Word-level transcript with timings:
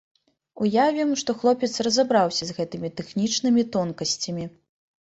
Уявім, 0.63 1.09
што 1.23 1.35
хлопец 1.43 1.71
разабраўся 1.89 2.43
з 2.49 2.59
гэтымі 2.61 2.95
тэхнічнымі 2.99 3.69
тонкасцямі. 3.79 4.53